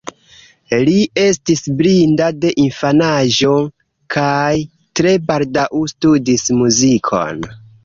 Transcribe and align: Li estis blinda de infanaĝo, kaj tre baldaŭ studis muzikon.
Li 0.87 0.93
estis 1.23 1.61
blinda 1.81 2.29
de 2.45 2.51
infanaĝo, 2.63 3.53
kaj 4.17 4.55
tre 5.01 5.15
baldaŭ 5.31 5.69
studis 5.95 6.51
muzikon. 6.65 7.49